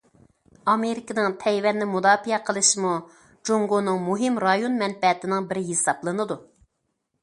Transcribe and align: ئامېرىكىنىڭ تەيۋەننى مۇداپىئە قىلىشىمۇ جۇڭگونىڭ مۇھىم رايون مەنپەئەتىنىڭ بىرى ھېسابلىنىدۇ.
ئامېرىكىنىڭ 0.71 1.35
تەيۋەننى 1.43 1.89
مۇداپىئە 1.91 2.41
قىلىشىمۇ 2.49 2.95
جۇڭگونىڭ 3.51 4.03
مۇھىم 4.09 4.43
رايون 4.49 4.85
مەنپەئەتىنىڭ 4.85 5.51
بىرى 5.53 5.69
ھېسابلىنىدۇ. 5.73 6.45